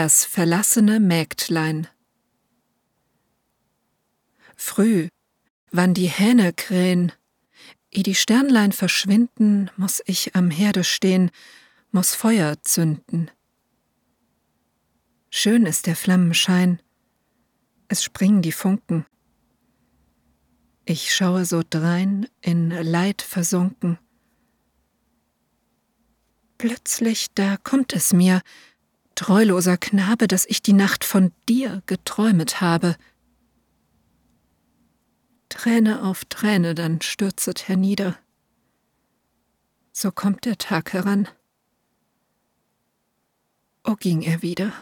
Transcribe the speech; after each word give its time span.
Das 0.00 0.24
verlassene 0.24 1.00
Mägdlein 1.00 1.88
Früh, 4.54 5.08
wann 5.72 5.92
die 5.92 6.06
Hähne 6.06 6.52
krähen, 6.52 7.10
eh 7.90 8.04
die 8.04 8.14
Sternlein 8.14 8.70
verschwinden, 8.70 9.72
muss 9.76 10.00
ich 10.06 10.36
am 10.36 10.52
Herde 10.52 10.84
stehen, 10.84 11.32
muss 11.90 12.14
Feuer 12.14 12.62
zünden. 12.62 13.32
Schön 15.30 15.66
ist 15.66 15.88
der 15.88 15.96
Flammenschein, 15.96 16.80
es 17.88 18.04
springen 18.04 18.40
die 18.40 18.52
Funken. 18.52 19.04
Ich 20.84 21.12
schaue 21.12 21.44
so 21.44 21.64
drein, 21.68 22.28
in 22.40 22.70
Leid 22.70 23.20
versunken. 23.20 23.98
Plötzlich, 26.56 27.34
da 27.34 27.56
kommt 27.56 27.92
es 27.92 28.12
mir, 28.12 28.42
treuloser 29.18 29.76
Knabe, 29.76 30.28
dass 30.28 30.46
ich 30.46 30.62
die 30.62 30.72
Nacht 30.72 31.04
von 31.04 31.32
dir 31.48 31.82
geträumet 31.86 32.60
habe. 32.60 32.94
Träne 35.48 36.04
auf 36.04 36.24
Träne 36.26 36.76
dann 36.76 37.00
stürzet 37.00 37.66
hernieder. 37.66 38.16
So 39.90 40.12
kommt 40.12 40.44
der 40.44 40.56
Tag 40.56 40.92
heran. 40.92 41.26
O 43.82 43.96
ging 43.96 44.22
er 44.22 44.40
wieder. 44.42 44.72